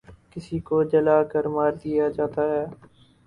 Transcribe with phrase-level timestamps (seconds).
[0.31, 2.65] کسی کو جلا کر مار دیا جاتا ہے